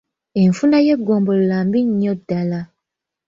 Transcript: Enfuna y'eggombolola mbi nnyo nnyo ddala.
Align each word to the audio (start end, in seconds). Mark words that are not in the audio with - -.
Enfuna 0.43 0.77
y'eggombolola 0.85 1.57
mbi 1.67 1.79
nnyo 1.83 1.93
nnyo 1.95 2.13
ddala. 2.19 2.59